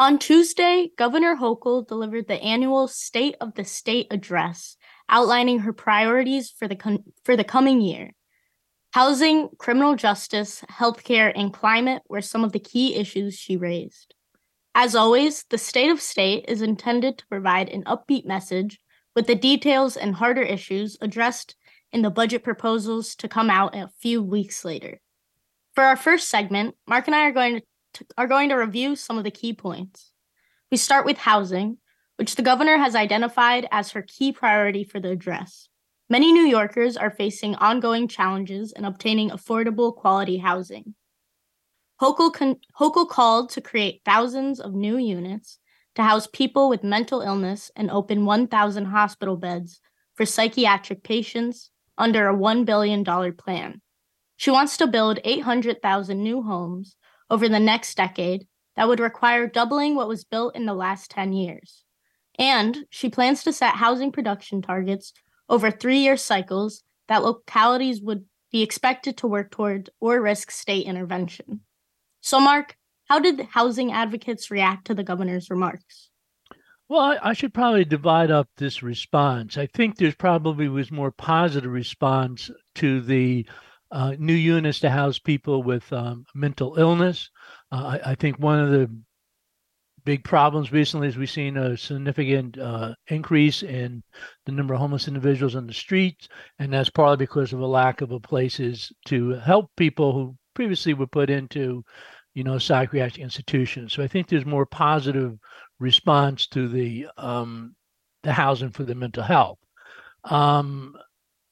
[0.00, 4.76] On Tuesday, Governor Hochul delivered the annual State of the State address,
[5.08, 8.12] outlining her priorities for the for the coming year.
[8.92, 14.14] Housing, criminal justice, healthcare, and climate were some of the key issues she raised.
[14.72, 18.80] As always, the State of State is intended to provide an upbeat message
[19.16, 21.56] with the details and harder issues addressed
[21.92, 25.00] in the budget proposals to come out a few weeks later.
[25.74, 27.62] For our first segment, Mark and I are going to,
[28.16, 30.12] are going to review some of the key points.
[30.70, 31.78] We start with housing,
[32.16, 35.68] which the governor has identified as her key priority for the address.
[36.10, 40.94] Many New Yorkers are facing ongoing challenges in obtaining affordable quality housing.
[42.00, 45.58] Hochul, con- Hochul called to create thousands of new units
[45.96, 49.80] to house people with mental illness and open 1,000 hospital beds
[50.14, 53.80] for psychiatric patients under a $1 billion plan.
[54.36, 56.94] She wants to build 800,000 new homes
[57.30, 58.46] over the next decade
[58.76, 61.84] that would require doubling what was built in the last 10 years.
[62.38, 65.12] And she plans to set housing production targets
[65.48, 70.86] over three year cycles that localities would be expected to work toward or risk state
[70.86, 71.60] intervention.
[72.20, 72.76] So, Mark,
[73.08, 76.10] how did housing advocates react to the governor's remarks?
[76.88, 79.58] Well, I, I, should probably divide up this response.
[79.58, 83.46] I think there's probably was more positive response to the
[83.90, 87.30] uh, new units to house people with um, mental illness.
[87.72, 88.90] Uh, I, I, think one of the
[90.04, 94.02] big problems recently is we've seen a significant uh, increase in
[94.46, 96.28] the number of homeless individuals on the streets,
[96.58, 101.06] and that's partly because of a lack of places to help people who previously were
[101.06, 101.82] put into
[102.38, 103.92] you know, psychiatric institutions.
[103.92, 105.36] So I think there's more positive
[105.80, 107.74] response to the um,
[108.22, 109.58] the housing for the mental health.
[110.22, 110.94] Um,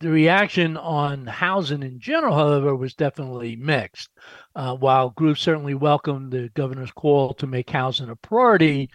[0.00, 4.10] the reaction on housing in general, however, was definitely mixed.
[4.54, 8.90] Uh, while groups certainly welcomed the governor's call to make housing a priority,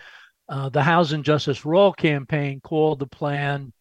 [0.49, 3.73] uh, the Housing Justice for All campaign called the plan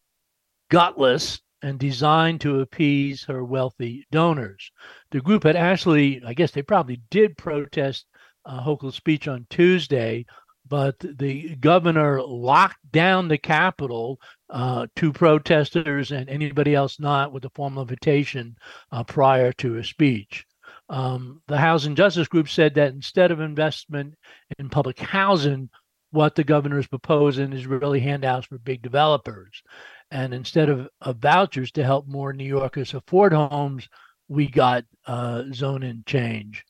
[0.70, 4.70] gutless and designed to appease her wealthy donors.
[5.10, 8.06] The group had actually, I guess they probably did protest
[8.44, 10.26] uh, Hochul's speech on Tuesday,
[10.66, 14.18] but the governor locked down the Capitol
[14.52, 18.54] uh, to protesters and anybody else not with a formal invitation
[18.92, 20.46] uh, prior to a speech.
[20.90, 24.14] Um, the Housing Justice Group said that instead of investment
[24.58, 25.70] in public housing,
[26.10, 29.62] what the governor is proposing is really handouts for big developers.
[30.10, 33.88] And instead of, of vouchers to help more New Yorkers afford homes,
[34.28, 36.62] we got uh, zoning change.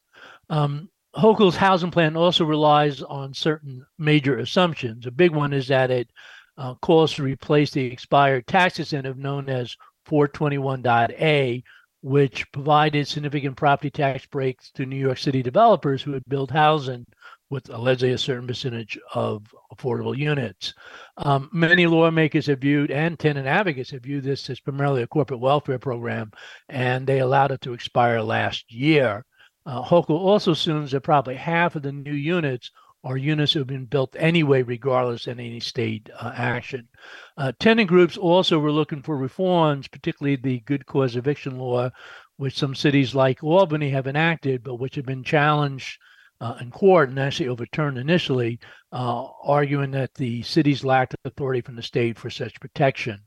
[0.49, 5.05] Um, Hochul's housing plan also relies on certain major assumptions.
[5.07, 6.09] A big one is that it
[6.59, 9.77] uh, calls to replace the expired tax incentive known as
[10.09, 11.63] 421.A,
[12.03, 17.07] which provided significant property tax breaks to New York City developers who had built housing
[17.53, 20.73] with allegedly a certain percentage of affordable units.
[21.19, 25.39] Um, many lawmakers have viewed, and tenant advocates have viewed this as primarily a corporate
[25.39, 26.33] welfare program,
[26.71, 29.25] and they allowed it to expire last year.
[29.67, 32.71] Uh, Hochul also assumes that probably half of the new units
[33.05, 36.89] are units that have been built anyway, regardless of any state uh, action.
[37.37, 41.91] Uh, tenant groups also were looking for reforms, particularly the good cause eviction law,
[42.37, 45.99] which some cities like Albany have enacted, but which have been challenged
[46.41, 48.59] uh, in court and actually overturned initially,
[48.93, 53.21] uh, arguing that the cities lacked authority from the state for such protection.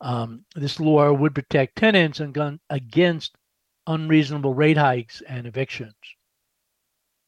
[0.00, 3.36] Um, this law would protect tenants and gun- against
[3.86, 5.94] unreasonable rate hikes and evictions.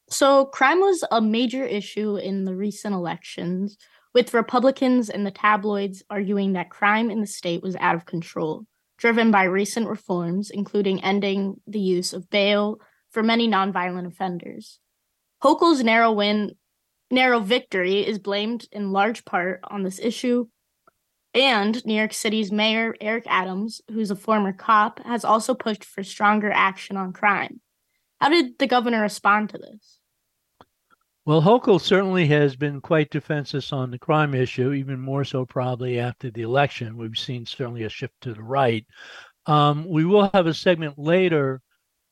[0.09, 3.77] So, crime was a major issue in the recent elections,
[4.15, 8.65] with Republicans and the tabloids arguing that crime in the state was out of control,
[8.97, 12.79] driven by recent reforms, including ending the use of bail
[13.11, 14.79] for many nonviolent offenders.
[15.43, 16.53] Hochul's narrow win,
[17.11, 20.47] narrow victory is blamed in large part on this issue.
[21.35, 26.05] And New York City's Mayor Eric Adams, who's a former cop, has also pushed for
[26.05, 27.61] stronger action on crime.
[28.21, 29.99] How did the governor respond to this?
[31.27, 35.99] Well, Hochul certainly has been quite defensive on the crime issue, even more so probably
[35.99, 36.99] after the election.
[36.99, 38.85] We've seen certainly a shift to the right.
[39.47, 41.63] Um, we will have a segment later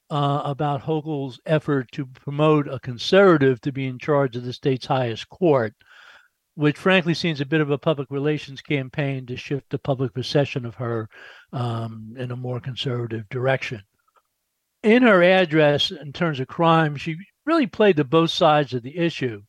[0.08, 4.86] uh, about Hochul's effort to promote a conservative to be in charge of the state's
[4.86, 5.74] highest court,
[6.54, 10.64] which frankly seems a bit of a public relations campaign to shift the public perception
[10.64, 11.08] of her
[11.52, 13.82] um, in a more conservative direction.
[14.84, 18.96] In her address, in terms of crime, she really played to both sides of the
[18.96, 19.42] issue.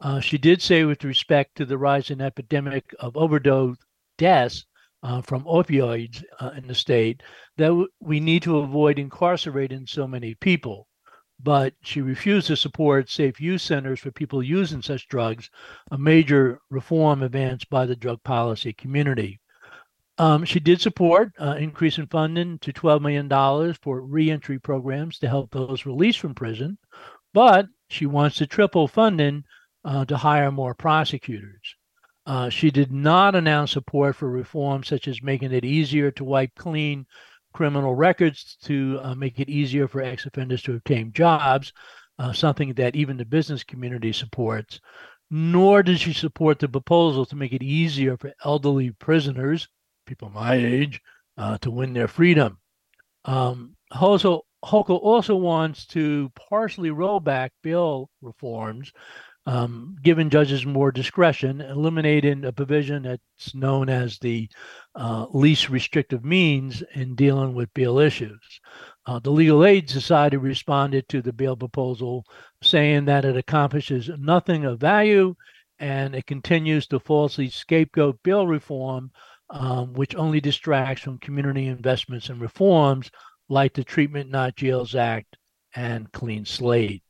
[0.00, 3.78] Uh, she did say, with respect to the rising epidemic of overdose
[4.16, 4.66] deaths,
[5.02, 7.20] uh, from opioids uh, in the state
[7.56, 10.86] that w- we need to avoid incarcerating so many people.
[11.40, 15.50] but she refused to support safe use centers for people using such drugs,
[15.90, 19.39] a major reform advanced by the drug policy community.
[20.20, 25.28] Um, she did support uh, increase in funding to $12 million for reentry programs to
[25.30, 26.76] help those released from prison,
[27.32, 29.44] but she wants to triple funding
[29.82, 31.74] uh, to hire more prosecutors.
[32.26, 36.54] Uh, she did not announce support for reforms such as making it easier to wipe
[36.54, 37.06] clean
[37.54, 41.72] criminal records to uh, make it easier for ex offenders to obtain jobs,
[42.18, 44.82] uh, something that even the business community supports.
[45.30, 49.66] Nor did she support the proposal to make it easier for elderly prisoners,
[50.10, 51.00] people my age,
[51.38, 52.58] uh, to win their freedom.
[53.24, 58.92] Um, also, Hochul also wants to partially roll back bail reforms
[59.46, 64.48] um, giving judges more discretion, eliminating a provision that's known as the
[64.94, 68.60] uh, least restrictive means in dealing with bail issues.
[69.06, 72.24] Uh, the Legal Aid Society responded to the bail proposal,
[72.62, 75.34] saying that it accomplishes nothing of value
[75.78, 79.10] and it continues to falsely scapegoat bail reform,
[79.50, 83.10] um, which only distracts from community investments and reforms
[83.48, 85.36] like the Treatment Not Jails Act
[85.74, 87.02] and Clean Slate.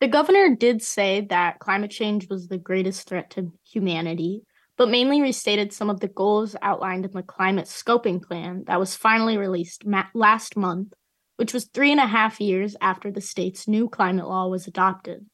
[0.00, 4.42] The governor did say that climate change was the greatest threat to humanity,
[4.78, 8.96] but mainly restated some of the goals outlined in the climate scoping plan that was
[8.96, 10.94] finally released ma- last month,
[11.36, 15.26] which was three and a half years after the state's new climate law was adopted.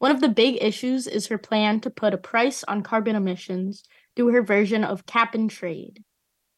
[0.00, 3.84] One of the big issues is her plan to put a price on carbon emissions
[4.16, 6.02] through her version of cap and trade.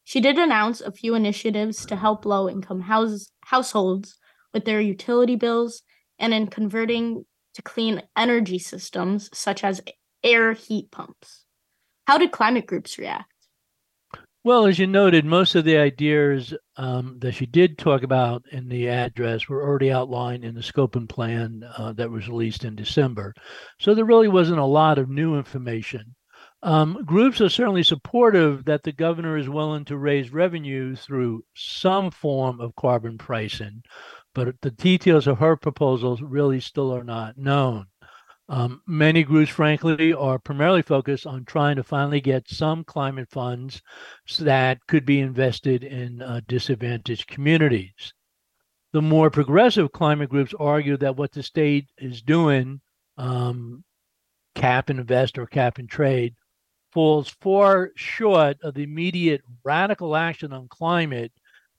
[0.04, 4.18] She did announce a few initiatives to help low income house- households
[4.52, 5.82] with their utility bills
[6.18, 9.82] and in converting to clean energy systems such as
[10.24, 11.44] air heat pumps.
[12.06, 13.28] How did climate groups react?
[14.44, 18.68] Well, as you noted, most of the ideas um, that she did talk about in
[18.68, 23.34] the address were already outlined in the scoping plan uh, that was released in December.
[23.78, 26.16] So there really wasn't a lot of new information.
[26.64, 32.10] Um, groups are certainly supportive that the governor is willing to raise revenue through some
[32.12, 33.82] form of carbon pricing,
[34.32, 37.86] but the details of her proposals really still are not known.
[38.48, 43.82] Um, many groups, frankly, are primarily focused on trying to finally get some climate funds
[44.38, 48.12] that could be invested in uh, disadvantaged communities.
[48.92, 52.80] The more progressive climate groups argue that what the state is doing,
[53.16, 53.84] um,
[54.54, 56.34] cap and invest or cap and trade,
[56.92, 61.32] falls far short of the immediate radical action on climate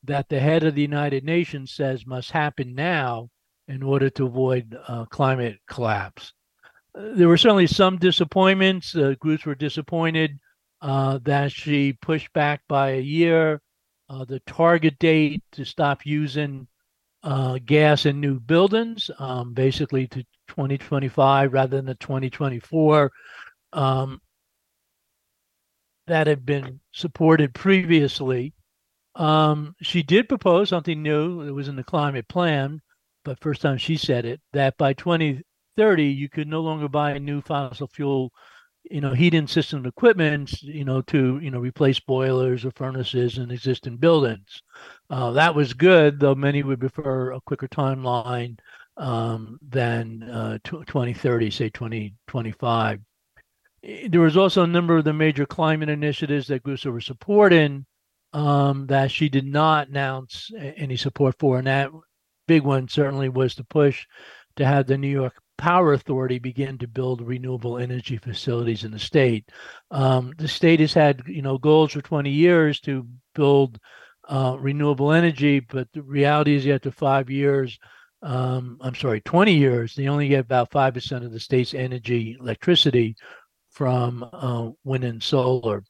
[0.03, 3.29] that the head of the United Nations says must happen now
[3.67, 6.33] in order to avoid uh, climate collapse.
[6.93, 8.95] There were certainly some disappointments.
[8.95, 10.39] Uh, groups were disappointed
[10.81, 13.61] uh, that she pushed back by a year
[14.09, 16.67] uh, the target date to stop using
[17.23, 23.11] uh, gas in new buildings, um, basically to 2025 rather than the 2024.
[23.71, 24.21] Um,
[26.07, 28.53] that had been supported previously.
[29.15, 31.41] Um, she did propose something new.
[31.41, 32.81] It was in the climate plan,
[33.23, 37.19] but first time she said it that by 2030 you could no longer buy a
[37.19, 38.31] new fossil fuel,
[38.89, 43.51] you know, heating system equipment, you know, to you know replace boilers or furnaces in
[43.51, 44.61] existing buildings.
[45.09, 48.57] Uh, that was good, though many would prefer a quicker timeline
[48.97, 52.99] um, than uh, 2030, say 2025.
[53.83, 57.85] There was also a number of the major climate initiatives that groups was supporting
[58.31, 61.57] um, that she did not announce any support for.
[61.57, 61.91] And that
[62.47, 64.05] big one certainly was the push
[64.55, 68.99] to have the New York Power Authority begin to build renewable energy facilities in the
[68.99, 69.49] state.
[69.91, 73.79] Um, the state has had, you know, goals for 20 years to build
[74.27, 77.77] uh, renewable energy, but the reality is, after five years,
[78.21, 83.15] um, I'm sorry, 20 years, they only get about 5% of the state's energy, electricity
[83.73, 85.83] from uh, wind and solar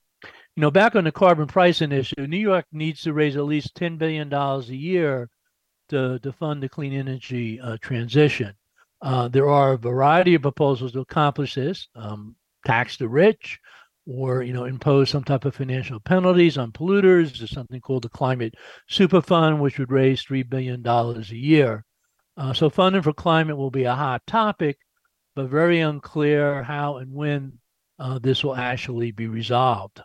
[0.56, 3.76] you know, back on the carbon pricing issue, New York needs to raise at least
[3.76, 5.30] $10 billion a year
[5.90, 8.54] to, to fund the clean energy uh, transition.
[9.02, 12.36] Uh, there are a variety of proposals to accomplish this um,
[12.66, 13.60] tax the rich,
[14.06, 17.38] or you know impose some type of financial penalties on polluters.
[17.38, 18.54] There's something called the Climate
[18.88, 21.84] Super Fund, which would raise three billion dollars a year.
[22.38, 24.78] Uh, so funding for climate will be a hot topic,
[25.36, 27.60] but very unclear how and when
[28.00, 30.02] uh, this will actually be resolved.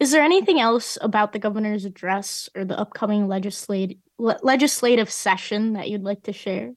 [0.00, 5.90] Is there anything else about the governor's address or the upcoming legislative legislative session that
[5.90, 6.72] you'd like to share?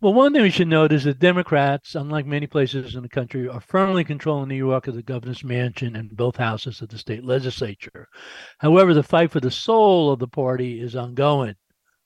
[0.00, 3.46] Well, one thing we should note is that Democrats, unlike many places in the country,
[3.46, 7.22] are firmly controlling New York as the governor's mansion and both houses of the state
[7.22, 8.08] legislature.
[8.58, 11.54] However, the fight for the soul of the party is ongoing.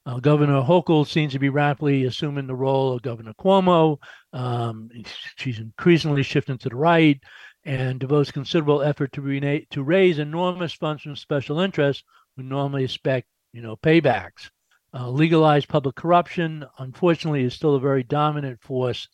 [0.06, 3.98] Uh, Governor Hochul seems to be rapidly assuming the role of Governor Cuomo.
[4.32, 4.90] Um,
[5.36, 7.18] she's increasingly shifting to the right
[7.64, 12.04] and devotes considerable effort to, rena- to raise enormous funds from special interests
[12.36, 14.50] who normally expect, you know, paybacks.
[14.92, 19.08] Uh, legalized public corruption, unfortunately, is still a very dominant force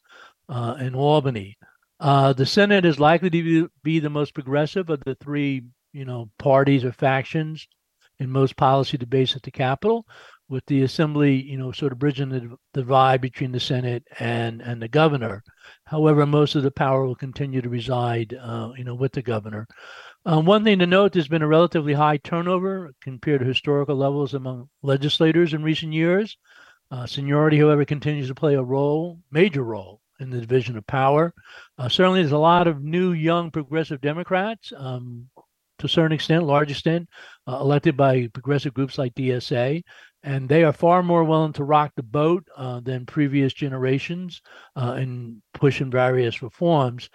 [0.49, 1.56] uh, in Albany.
[2.00, 6.04] Uh, the Senate is likely to be, be the most progressive of the three, you
[6.04, 7.66] know, parties or factions
[8.18, 10.06] in most policy debates at the Capitol,
[10.50, 14.83] with the assembly, you know, sort of bridging the divide between the Senate and and
[14.83, 15.42] the governor.
[15.85, 19.66] However, most of the power will continue to reside, uh, you know, with the governor.
[20.26, 24.35] Um, one thing to note: there's been a relatively high turnover compared to historical levels
[24.35, 26.37] among legislators in recent years.
[26.90, 31.33] Uh, seniority, however, continues to play a role, major role, in the division of power.
[31.78, 34.73] Uh, certainly, there's a lot of new, young, progressive Democrats.
[34.76, 35.28] Um,
[35.80, 37.09] to a certain extent, large extent,
[37.49, 39.83] uh, elected by progressive groups like DSA,
[40.23, 44.43] and they are far more willing to rock the boat uh, than previous generations
[44.77, 47.09] uh, in pushing various reforms.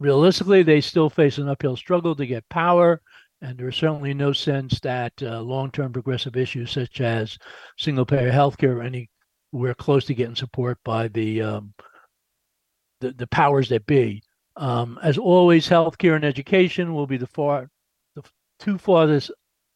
[0.00, 3.02] Realistically, they still face an uphill struggle to get power,
[3.42, 7.36] and there is certainly no sense that uh, long-term progressive issues such as
[7.76, 11.74] single-payer healthcare or anywhere close to getting support by the um,
[13.00, 14.22] the, the powers that be.
[14.56, 17.68] Um, as always, healthcare and education will be the far
[18.16, 18.22] the
[18.58, 19.30] two farthest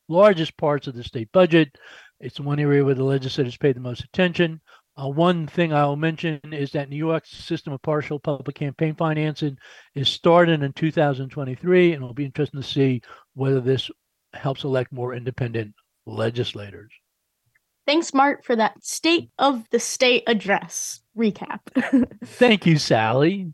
[0.09, 1.77] largest parts of the state budget.
[2.23, 4.61] It's the one area where the legislators pay the most attention.
[4.97, 9.59] Uh, one thing I'll mention is that New York's system of partial public campaign financing
[9.97, 13.03] is starting in 2023, and it'll be interesting to see
[13.35, 13.91] whether this
[14.35, 15.75] helps elect more independent
[16.07, 16.93] legislators.
[17.87, 21.59] Thanks, Mark, for that state of the state address recap.
[22.25, 23.53] Thank you, Sally.